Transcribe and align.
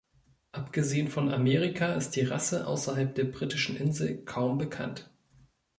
Abgesehen 0.51 1.09
von 1.09 1.31
Amerika 1.31 1.93
ist 1.93 2.15
die 2.15 2.23
Rasse 2.23 2.65
außerhalb 2.65 3.13
der 3.13 3.25
Britischen 3.25 3.77
Insel 3.77 4.25
kaum 4.25 4.57
bekannt. 4.57 5.11